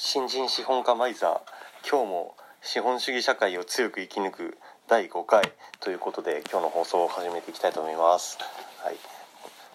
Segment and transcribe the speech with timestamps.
[0.00, 8.38] 新人資本家マイザー今日も資本主義社会を強く生き抜く第5回ということで今日の放送を始めていきたいと思います。
[8.78, 8.94] はい。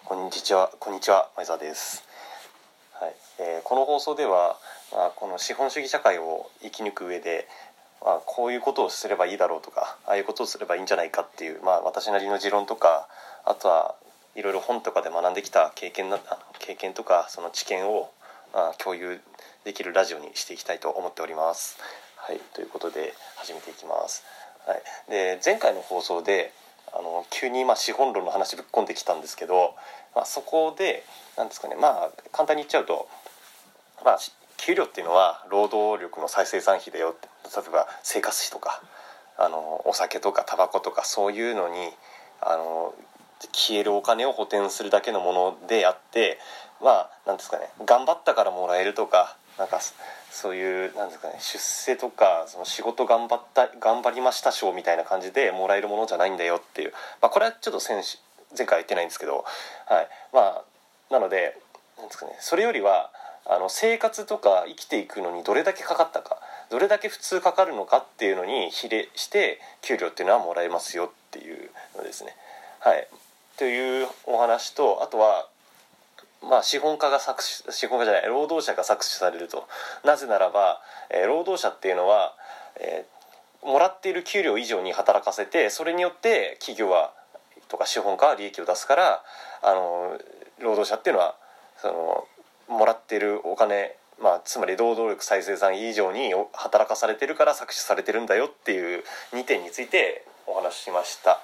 [0.06, 2.06] こんにちはこんにちはマイザーです。
[2.94, 4.56] はい、えーこの放送では、
[4.94, 7.46] まあ、この資本主義社会を生き抜く上で
[8.02, 13.10] まあ、こういうことをすればいいだろうとかああいうことをすればいいんじゃないかっていう、まあ、私なりの持論とか
[13.44, 13.96] あとは
[14.36, 16.20] いろいろ本とかで学んできた経験な
[16.60, 18.10] 経験とかその知見を、
[18.54, 19.20] あ、共有
[19.66, 21.78] できるラジオにしていきたいと思っております。
[22.16, 24.24] はい、ということで始めていきます。
[24.66, 26.54] はい、で前回の放送で
[26.94, 29.76] あの急にま資本論の話ぶっ込んできたんですけど、
[30.16, 31.04] まあ、そこで
[31.38, 33.10] なんですかねまあ簡単に言っちゃうと
[34.06, 34.18] まあ
[34.58, 38.82] 給料っていうのは労働力の再生産費だよって例えば生活費とか
[39.38, 41.90] あのお酒とかタバコとかそういうのに
[42.40, 42.94] あの
[43.52, 46.40] 消えるお金を補填するだけのものであって
[46.82, 49.80] まあなんですかね頑張ったからもらえるとかなんか
[50.32, 58.18] そういうなんですかね出世とかその仕事頑張った頑張りました賞みたいな感じでもらえるものじゃないんだよっていう、まあ、これはちょっと先週
[58.58, 59.46] 前回言ってないんですけど、
[59.88, 60.64] はい、まあ
[61.12, 61.58] なので
[61.98, 63.12] なんですかねそれよりは
[63.46, 72.36] あの生活とか生きていくのにどれだけかかったかどれだけ普通かかるのかっていうのに比例して給料っていうのはもらえますよっていうのですね。
[72.80, 73.08] はい、
[73.58, 75.48] というお話とあとは
[76.50, 79.66] まあ、資本家が搾取資本家じゃない労働者が搾取されると
[80.04, 82.36] なぜならば、えー労働者っていうのは、
[82.82, 83.14] えー
[83.66, 87.14] もらっている給料以上に働かせてそれによって企業は
[87.70, 89.24] とか資本家は利益を出すから
[89.62, 90.18] あの
[90.60, 91.36] 労働者っていうのは
[91.78, 92.28] その
[92.78, 101.42] もらっているお金、まあ、つまり労働力再生産以上に働かされてるから搾取されてるんだよっていう2点についてお話ししました。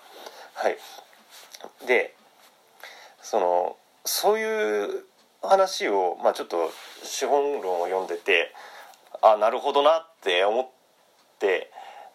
[0.55, 0.77] はい、
[1.87, 2.15] で
[3.21, 5.05] そのそういう
[5.41, 6.71] 話を、まあ、ちょっと
[7.03, 8.53] 資本論を読んでて
[9.21, 10.67] あなるほどなって思っ
[11.39, 11.71] て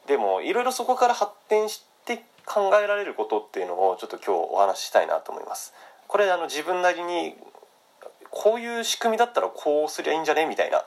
[0.07, 5.73] でもいろいろそこから発展して考えられることっていうのをちょっと今日お話ししたいなと思います。
[6.09, 7.35] これあの自分なりに
[8.31, 10.85] こういう仕組みだったらこうすりゃいいんじゃねみたいな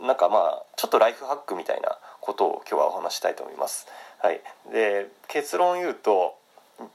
[0.00, 3.86] なんかまあちょっとライフハックみたいなことを今日はお話ししたいと思います。
[4.18, 4.40] はい、
[4.72, 6.36] で結論言うと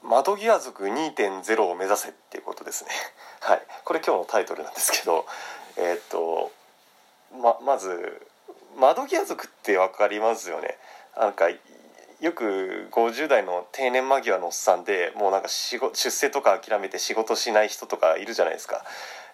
[0.02, 2.90] 窓際族2.0を目指せっていうことですね。
[3.40, 5.26] はい、これ今日のタイトルなんですけど、
[5.76, 6.50] えーっと
[7.40, 8.26] ままず
[8.76, 10.78] 窓際族って分かりますよね。
[11.16, 11.48] なんか
[12.20, 18.84] よく50代の定年間際のおっさんでもうなんか仕事出世とか諦めて仕事しない人とかいるじゃないですか。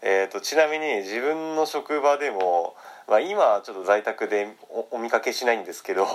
[0.02, 2.76] えー、とちなみに自分の職場でも、
[3.08, 6.14] まあ、今はちょっと在宅でおお見かけしないんですけど なん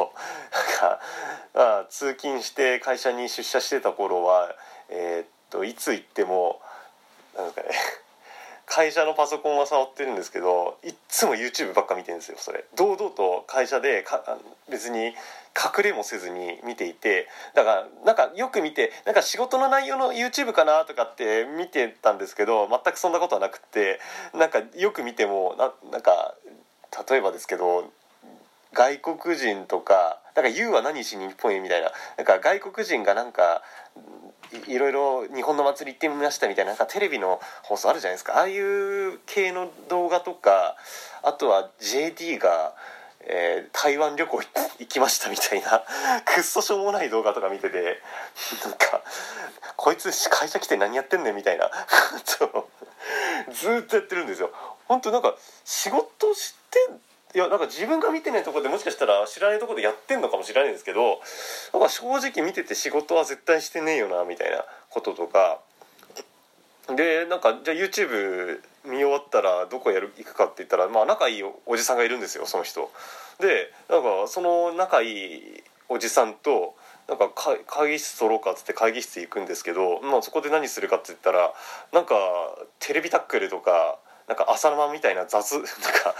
[0.79, 0.99] か、
[1.53, 4.53] まあ、通勤して会社に出社してた頃は、
[4.89, 6.61] えー、といつ行っても
[7.35, 8.01] なんですかね
[8.65, 12.63] 会社のパソコンは触ってるんですけどいっつも YouTube ばっか見てるんですよそれ。
[12.77, 14.37] 堂々と会社でかあ
[14.69, 15.07] 別に
[15.53, 23.99] 隠れもせずに見ていてだからなんかよく見てなんか仕事の内容の YouTube かなとかって見てたんですけど全くそんなことはなくって
[24.33, 26.35] なんかよく見てもななんか
[27.09, 27.91] 例えばですけど
[28.73, 31.91] 外国人とか「なんか YOU は何しに日本へ」みたいな。
[32.17, 33.61] なんか外国人がなんか
[34.67, 38.37] いろいろ日本の祭り行ってみましたみたいななんかテレビの放送あるじゃないですか。
[38.37, 40.75] ああいう系の動画とか
[41.23, 42.73] あとは JD が、
[43.21, 44.41] えー台湾旅行
[44.79, 45.83] 行きましたみたいな
[46.25, 48.01] くっそしょうもない動画とか見てて
[48.63, 49.01] なんか
[49.75, 51.69] こいつ会社来て何やってんねんみたいな。
[51.69, 52.69] ことを
[53.51, 54.51] ずっとやってるんですよ。
[54.87, 56.79] 本当なんか仕事して
[57.33, 61.21] いやなんか自分が見てないとこでもしかしたら知らないとこでやってんのかもしれないんですけど
[61.71, 65.59] なんか正直見てて仕事は絶対してねえよなみたいなこととか
[66.87, 72.91] でなんかじゃあ YouTube 見終わったらどこやる行くかって言ったらまあ仲いいおじさんがいるんですよその人。
[73.39, 76.75] でなんかその仲いいおじさんと
[77.11, 77.29] なんか
[77.67, 81.51] 会議室取ろうかっつって会議室行くんですけど、まあ、そこで何するかって言ったら
[81.91, 82.15] なんか
[82.79, 83.99] テレビタックルとか
[84.29, 86.15] なんか朝生みたいな雑 なんか、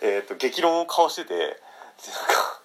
[0.00, 2.60] えー、と激論を交わしててなんか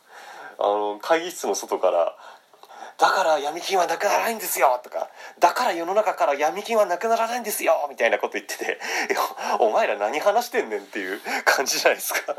[0.58, 2.18] あの会議室の外から
[2.98, 8.80] 「だから闇金はなくならないんですよ」とか「だから世の中から闇金はなくならないんですよ」みたいなこと言ってて
[9.62, 12.36] 「お前ら何話してんねん」っていう 感じじゃないですか。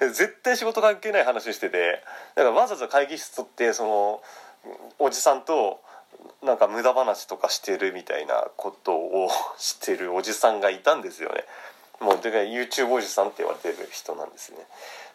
[0.00, 2.02] 絶対仕事関係ない話してて
[2.34, 4.22] だからわざわざ会議室取ってその
[4.98, 5.80] おじさんと
[6.42, 9.28] なんか無駄話とかしてるみたいなことを
[9.58, 11.44] してるおじさんがいたんですよね。
[12.00, 14.58] もうでかい YouTube おじさんって言われてる人なんですね。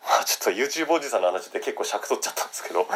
[0.03, 2.87] まあちょっと YouTube おじさんの話って結構尺取っちゃったんですけど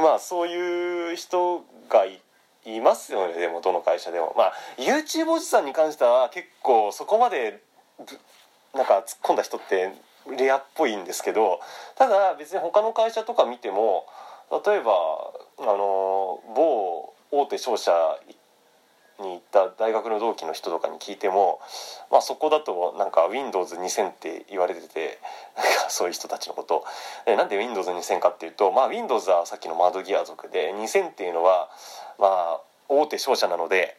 [0.00, 2.20] まあそういう人がい
[2.64, 4.34] いますよねでもどの会社でも。
[4.36, 7.62] まあ YouTube おじさんに関しては結構そこまで
[8.74, 9.92] なんか突っ込んだ人って
[10.36, 11.60] レアっぽいんですけど
[11.96, 14.06] ただ別に他の会社とか見ても
[14.50, 14.92] 例えば
[15.58, 17.92] あの某大手商社
[19.20, 21.60] に行った大学の同期の人とかに聞いても、
[22.10, 25.18] まあ、そこだとなんか Windows2000 って言われてて
[25.88, 26.84] そういう人たちのこと
[27.26, 31.68] えなんで Windows2000 かっていうと、まあ、Windows はさっきの窓ギア族で2000っていうのは
[32.18, 33.96] まあ大手商社なので。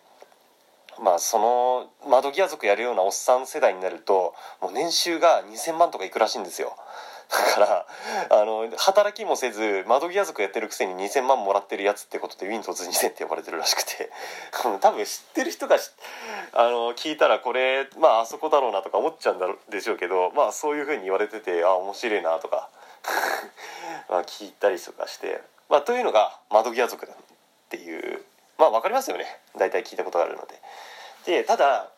[1.02, 6.76] まあその窓ギア族やるようなおっさん世代になるともう年収が2,000万とかいくらしいんですよ
[7.30, 7.86] だから
[8.42, 14.10] あの働きもせず窓ギア族やってるくせに2,000万もらってるやつってことで Windows2000 って呼ばれてるらしくて。
[14.82, 15.78] 多分知ってる人が
[16.54, 22.70] あの聞いたらこれまああそこだろうなとか思っちゃうんだでしょうけどまあそういうふうに言われててあ面白いなとか。
[24.10, 27.10] まあ聞いたりとかして、まあ、というのが窓ギア族っ
[27.70, 28.26] ていう。
[28.58, 29.40] まあ分かりますよね。
[29.56, 30.60] 大体聞いたことがあるので。
[31.26, 31.90] でただ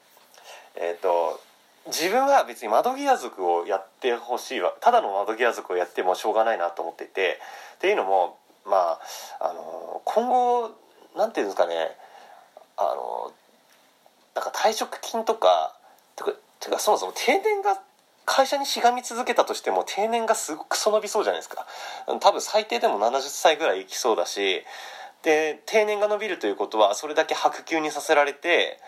[0.75, 1.39] えっ、ー、と
[1.87, 4.73] 自分は別に窓際族をやってほしいわ。
[4.81, 7.39] ただの窓際族をやってもしょうがないなと思っていて
[7.75, 8.99] っていうのもま
[9.39, 10.71] ああの今後
[11.17, 11.97] なんていうんですかね
[12.77, 13.31] あの
[14.35, 15.75] なんか退職金とか
[16.15, 17.81] てかてかそもそも定年が
[18.25, 21.65] 会社にしがみ続けたとしても定年がすごくクソ伸びそうじゃないですか。
[22.19, 24.63] 多分最低でも70歳ぐらいいきそうだし
[25.23, 28.79] で定年が伸びるということはそれだけ白球にさせられて、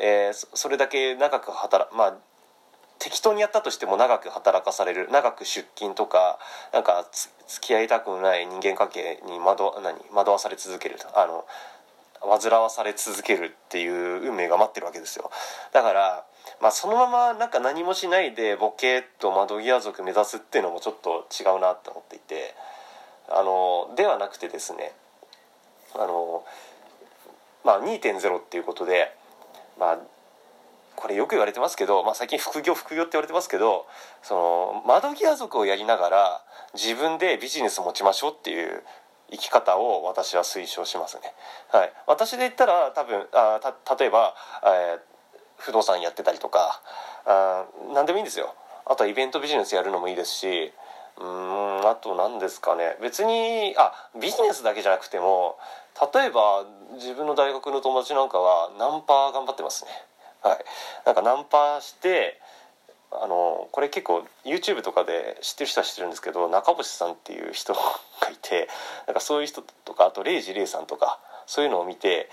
[0.00, 2.18] えー、それだけ長く働まあ
[3.00, 6.38] 適当にやったとしても長く働かされる長く出勤とか
[6.72, 7.08] なんか
[7.48, 9.98] 付き合いたくない人間関係に惑何？
[10.14, 11.44] 惑わされ続けるあの
[12.20, 15.30] 煩わされ続けるっていう運命が待ってるわけですよ。
[15.72, 16.24] だから、
[16.60, 22.54] まあ、そのままなんか何もしないでボケっと窓際族目指すっていうのもちょっと違うなと思っていて
[23.30, 24.92] あのではなくてですね
[25.94, 26.44] あの、
[27.64, 29.16] まあ、2.0っていうことで、
[29.78, 29.98] まあ、
[31.00, 33.86] これよく言われてますけど、まあ、最近副業副業って言われてますけど
[34.22, 36.44] その窓際族をやりながら
[36.74, 38.82] 自分でビジネス持ちましょうっていう
[39.32, 41.22] 生き方を私は推奨しますね。
[41.70, 45.00] はい、私で言ったら多分あた例えば、えー、
[45.56, 46.82] 不動産やってたりとか
[47.24, 47.64] あ
[47.94, 48.54] 何でもいいんですよ。
[48.84, 50.72] あとはイベントビジネスやるのもいいですし
[51.16, 55.58] うんあと何ですかね別にあビジネスだけじゃなくても
[56.12, 59.90] 例えば自分の大学の友達なんかはナンパ頑張ってますね。
[60.42, 60.64] はい、
[61.06, 62.40] なんかナンパして
[63.12, 67.80] あのこれ結構 YouTube とかで知ってる人は知ってるんですけど中星さんっていう人 が
[68.30, 68.68] いて
[69.06, 72.30] なんかそういう人とかあとレイジレイさんとかそういうのを見て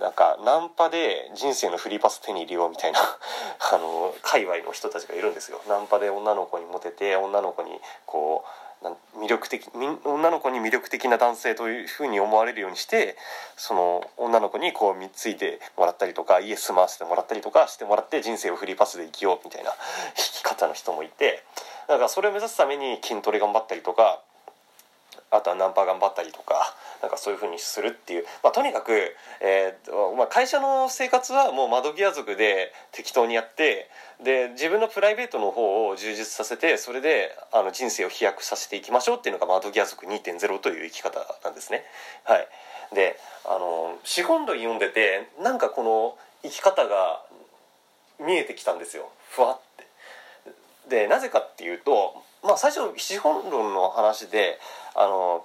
[0.00, 3.00] なんかナンパで人生のフリーパス手に入れようみたいな
[3.72, 5.60] あの界隈の人たちがいるんですよ。
[5.66, 8.67] ナンパで女の子にモテて女の子にこう
[9.16, 13.16] 魅力的女の子に魅力的な男性というふうに思われるようにして
[13.56, 19.72] その女の子にこう貢いてもらったりとか家住まわせてもらったりとかしてもらって人生をフリーパスで生きようみたいな
[20.14, 21.42] 生き方の人もいて
[21.88, 24.22] だからそれを目指すために筋トレ頑張ったりとか
[25.30, 28.92] あとはナンパ頑張ったりとかなんかそういうふうにするっていう、まあ、とにかく、
[29.40, 33.88] えーまあ、会社の生活はもう窓際族で適当にやって
[34.22, 41.84] で自分のプライベートの方を充実させてそれであの人生を飛躍させていきましょうっていうのが窓際族2.0という生き方なんですね。
[42.24, 42.48] はい、
[42.94, 47.22] であの資本論読んでてなんかこの生き方が
[48.18, 49.86] 見えてきたんですよふわって。
[50.88, 54.58] でなぜかっていうと、まあ、最初資本論の話で
[54.94, 55.44] あの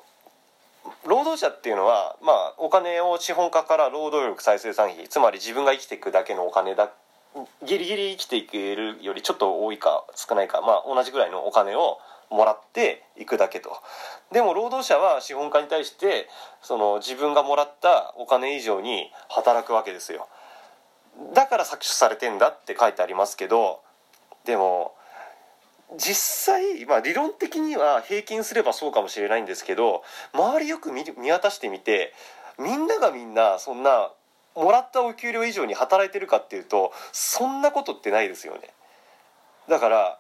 [1.06, 6.92] 労働者っていうのは、まあ、お金を資本家から労働力再生産費つまり自分が生きていくだけのお金だ
[7.66, 13.78] ギリギリ生きていけるよりちょっと多いか少ないか、まあ、同じぐらいのお金をもらっていくだけと。
[14.32, 16.28] でも労働者は資本家に対して
[16.62, 20.28] その自分がもらったお金以上に働くわけですよ。
[21.34, 23.82] だから搾取されてんだって書いてありますけど
[24.46, 24.96] でも
[25.98, 32.14] 実際、まあ、理論的には平均すればそうかもしれないんですけど周りよく見渡してみて
[32.60, 34.12] みんながみんなそんな
[34.56, 38.70] もらったお給料以上に働いてるかっていうとそんなことってないですよね。
[39.68, 40.20] だから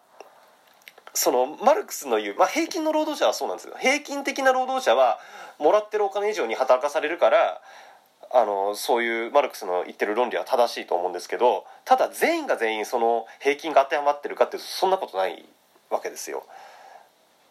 [1.13, 5.19] そのマルクスの言う、まあ、平均の労働者はそうなんですよ平均的な労働者は
[5.59, 7.61] もらってるお金以上に働かされるから
[8.33, 15.45] あのそういうマルクスの言ってる論理は正しいと思うんですけどただ全員が全員その平均が当てはまってるかっていうとそんなことない
[15.93, 16.43] わけですよ。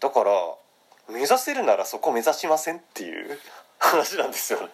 [0.01, 0.33] だから
[1.09, 3.39] 目指せるならそこ目指しませんっていう
[3.79, 4.69] 話なんですよね。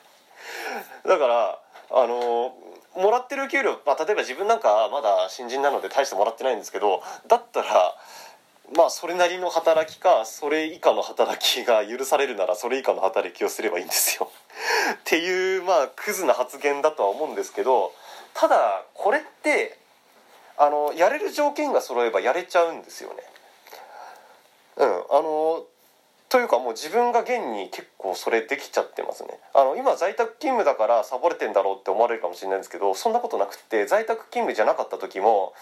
[1.04, 1.58] だから
[1.90, 2.54] あの
[2.96, 7.94] もらってる給料、まあ、例えば自分なんかまだ新人なので大してもらってないんですけどだったら
[8.76, 14.30] まあそれなりの働きかそれ以下の働きが許されるならそれ以下の働きをすればいいんですよ。
[14.94, 17.92] っていうまあクズな発言だとは思うんですけど
[18.34, 19.78] ただこれって
[20.56, 23.22] あのやれる条件が揃えばやれちゃうんですよね。
[24.78, 25.66] うんあの
[26.28, 29.30] というかもう自分が現に結構それできちゃってますね。
[29.54, 35.54] あの今在宅勤務だからサボれてんだろうって思われるかもしれないんですけどそんなことなくって在宅勤務じゃなかった時も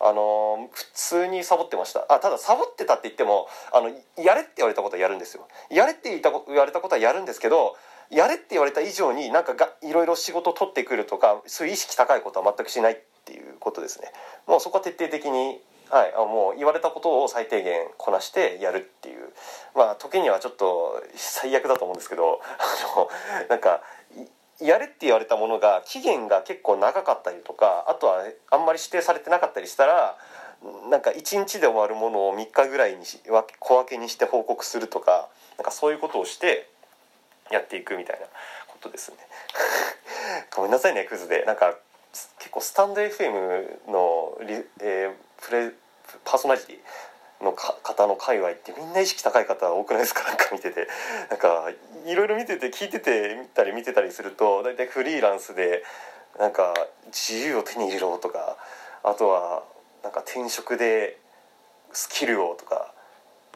[0.00, 2.06] あの普通にサボってました。
[2.08, 3.90] あただサボってたって言ってもあの
[4.22, 5.46] やれって言われたことはやるんですよ。
[5.70, 7.76] やれって言った言われたことはやるんですけど
[8.10, 14.10] やれって言われた以上になんかがいろいろ仕事取ってくるとかそういう意識高いことは全くしないっていうことですね。
[14.46, 15.60] もうそこは徹底的に
[15.90, 19.28] はい、もう言われたことを最低限こなしてやるっていう。
[19.74, 23.08] まあ時にはちょっと最悪だと思うんですけどあの
[23.48, 23.82] なんか
[24.60, 30.16] やれって言われたものが期限が結構長かったりとかあとはあんまり指定されてなかったりしたら
[30.90, 33.04] なんか1日で終わるものを3日ぐらいに
[33.58, 36.68] 小分けにして報告するとかなんかそういうことをして
[37.50, 38.26] やっていくみたいな
[38.68, 39.18] ことですね。
[40.56, 41.44] ごめんなさいねクズで。
[41.44, 41.74] なんか
[42.38, 45.12] 結構スタンド FM のリ、えー、
[45.46, 45.72] プレ
[46.24, 50.24] パーソナリティの方の界隈ってみんな意識高い方多くないですか？
[50.24, 50.86] なんか見てて。
[51.30, 51.70] なんか
[52.06, 55.82] いろいろ見てて聞いてて見たり見てたりすると大体フリーランスで
[56.38, 56.74] なんか
[57.06, 58.56] 自由を手に入れろとか
[59.02, 59.62] あとは
[60.02, 61.18] なんか転職で
[61.92, 62.92] スキルをとか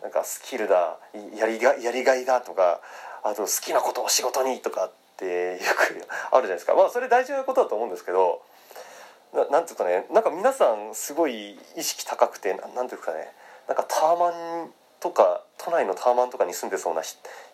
[0.02, 0.98] なんかスキルだ
[1.34, 2.80] やりがやりがいだとか
[3.22, 6.74] あと好きなことを仕事にとかってよくあるじゃないですか。
[6.74, 8.42] まあそれ大事なことだと思うんですけど
[9.34, 13.32] ななんていうかねなんか皆さんすごい意識高くてななんていうかね
[13.66, 14.30] なんかタワマ
[14.64, 14.70] ン
[15.00, 17.02] とか都内のタワマンとかに住んでそうな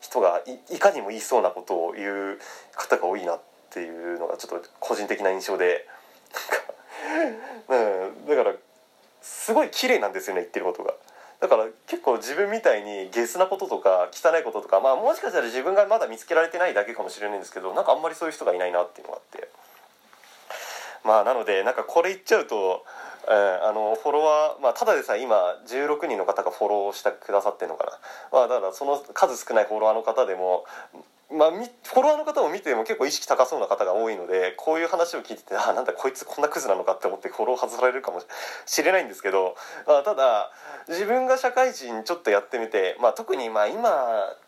[0.00, 2.38] 人がいかにも言いそうなことを言う
[2.75, 5.87] 方が多いなっていうのがちょっと個人的な印象で
[7.69, 8.54] なんか、うん、だから
[9.21, 10.95] すごい綺麗なんですよね言ってることが。
[11.40, 19.49] だから結構自分みたいにゲスなこととか汚いこととかまあもしかしたら自分がまだ見つけられてないだけかもしれないんですけどなんかあんまりそういう人がいないなっていうのがあって
[21.05, 22.85] まあなのでなんかこれ言っちゃうと、
[23.29, 27.93] えー、あのフォロワー、まあ、ただでさえ今16人の方がフォローしてくださってるのかな、
[28.33, 30.65] まあた、だその数少ないフォロワーの方でも
[31.33, 38.23] まあ、フォロワーの方を見ても結構意識高そうな方が多いのでこういう話を聞いててあなんだこいつこんなクズなのかって思ってフォロー外されるかも
[38.67, 39.57] しれないんですけど、
[39.87, 40.51] まあ、ただ
[40.89, 43.91] 自分が社会人ちょっとやってみて、まあ、特にまあ今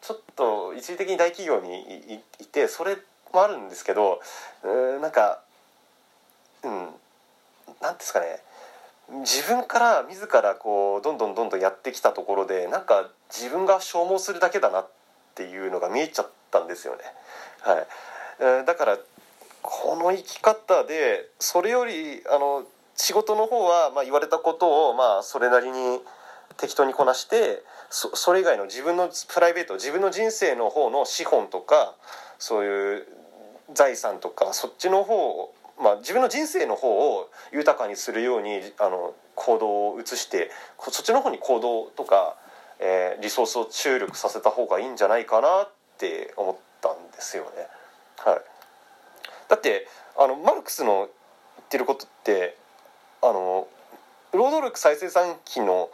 [0.03, 2.97] ちょっと一時的に大企業にいてそれ
[3.33, 4.21] もあるんですけど
[4.63, 5.41] うんなんか
[6.63, 6.89] うん
[7.81, 8.43] 何ですかね
[9.27, 14.89] 自分から自らこうどんどんどんどんやってきたところでなんか自分が消耗するだけだなっ
[15.35, 17.03] ていうのが見えちゃったんですよね。
[17.61, 17.87] はい、
[18.39, 18.99] えー、だから
[19.63, 22.65] この生き方でそれよりあの
[22.95, 26.01] 仕事の方はまあ言われたことをまあそれなりに
[26.57, 31.97] 適当にこなしてそそれ以外の自分のプライベート自分の人生の方の資本とか
[32.39, 33.07] そういう
[33.75, 42.37] 財産とかそっちの方まあ、自分の人生の方を豊かにするようにあの行動を移してそっちの方に行動とか、
[42.81, 47.51] えー、リソースを注力させた方がいいんじゃないかなって思ったんですよね。
[48.19, 48.41] はい、
[49.49, 49.87] だって
[50.19, 52.57] あのマルクスの言ってることって
[53.23, 53.69] あの
[54.33, 55.91] 労働力再生産機の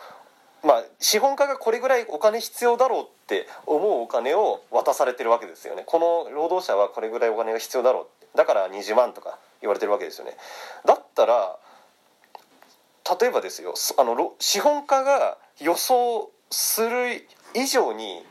[0.65, 5.83] まあ、資本家がこれぐらいお金必要だろうって思うお金を渡されてるわけですよね。
[5.85, 10.37] この労働者はこれぐらいお金が必要だろうだから20万とか言われてるわけですよね。
[10.85, 11.59] だったら
[13.21, 18.25] 例えばですよあの資本家が予想する以上に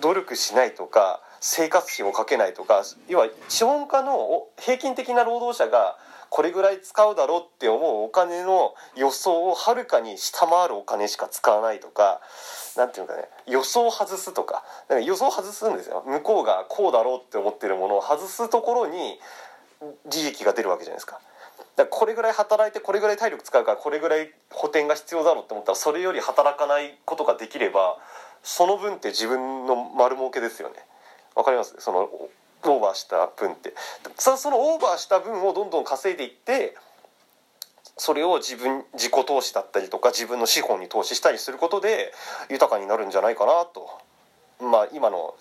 [0.00, 5.96] 努力しないとか生活費をかけないとか要は資本家の平均的な労働者が
[6.28, 12.20] これぐらい使うだろうって思うお金の予想をはるかに下回るお金しか使わないとか
[12.76, 14.62] 何て言うかね予想を外すとか
[15.04, 19.18] 予想を外すんですよ向こうがこうだろうって思ってるものを外すところに
[20.10, 21.20] 利益が出るわけじゃないですか。
[21.76, 27.96] だこれぐらい働いてこれぐらい体力使うからこれぐらい補填が必要だろうって思ったらそれより働かないことができれば
[28.42, 30.76] その分って自分の丸儲けですよね。
[31.34, 31.74] わかります？
[31.78, 32.10] その
[32.64, 33.72] オーバーした分って
[34.16, 36.76] そのオーバーした分をどんどん稼いでいって
[37.96, 42.12] それを自分自己投資だったりとか自分の資本に投資したりすることで
[42.50, 43.88] 豊かになるんじゃないかなと
[44.60, 45.34] まあ今の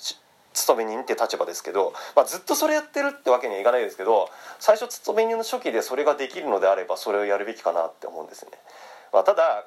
[0.59, 8.51] 勤め人って立場ですけど、まあ、ずっとそれやってるってわけにはいかないですけど最初勤め人の初期でそれができるのであればそれをやるべきかなって思うんですね。
[9.13, 9.65] まあ、ただ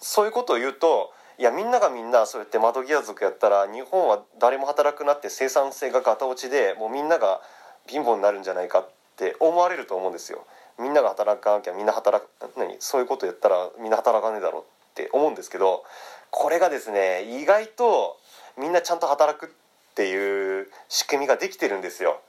[0.00, 7.40] そういうことを言うといやみんながみんなそうやって窓際族やったら日本は誰も働くなって生産性がガタ落ちでもうみんなが
[7.86, 10.44] 貧乏になるんじゃないかって思われると思うんですよ。
[10.78, 15.84] みんなが働かなきゃみんな働く何そういうこと言ったらみんな働かねえだろうって思うんですけど
[16.30, 18.16] これがですね意外と
[18.56, 19.54] みんなちゃんと働く
[19.98, 22.20] っていう仕組みができてるんですよ。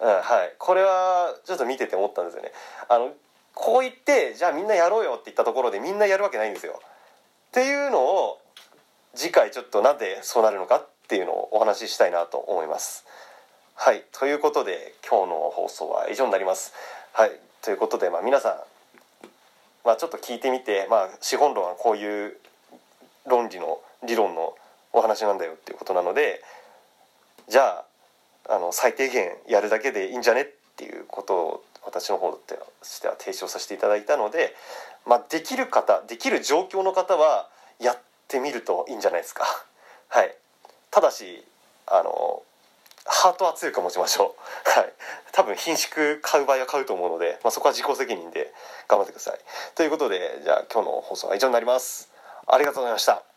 [0.00, 2.50] うん、はいこれはちょっと見てて思ったんですよね。
[2.88, 3.12] あの
[3.54, 6.80] こう言ってじゃあみんなやろうよって言ったところでみんなやるわけないんですよ。
[6.82, 8.40] っていうのを
[9.14, 13.04] 次回ちょっとなんでそうなるのかっていうのをお話ししたいなと思います
[13.76, 16.72] はいということで今日の放送は以上になります
[17.12, 17.30] はい
[17.62, 18.54] ということで、まあ、皆さん、
[19.84, 22.36] まあ、ちょっと聞いてみて、まあ、資本論はこういう
[23.26, 24.56] 論理の理論の
[24.92, 26.42] お話なんだよっていうことなので
[27.48, 27.84] じゃ
[28.48, 30.46] ああの最低限やるだけでいいんじゃねっ
[30.76, 32.38] ていうことを私の方と
[32.82, 34.54] しては提唱させていただいたので、
[35.06, 37.48] まあ、できる方できる状況の方は
[37.80, 37.98] やっ
[38.28, 39.44] てみるといいんじゃないですか。
[40.08, 40.34] はい
[40.90, 41.44] ただし
[41.86, 42.42] あの
[43.06, 44.80] ハートは強く持ちましょう。
[44.80, 44.92] はい。
[45.32, 48.52] 多分品種買う場合は買うと思うので、まあ、そこは自己責任で
[48.88, 49.38] 頑張ってください。
[49.74, 52.10] ということで、じゃあ今日の放送は以上になります。
[52.46, 53.33] ありがとうございました。